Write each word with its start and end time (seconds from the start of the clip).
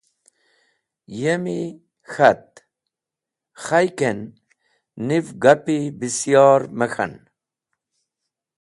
Yemi 1.19 1.59
k̃hat, 2.11 2.47
khay 3.63 3.87
ken,: 3.99 4.19
Niv 5.07 5.25
gapi 5.43 5.77
bisyor 5.99 6.61
me 6.77 6.85
k̃han. 6.93 7.13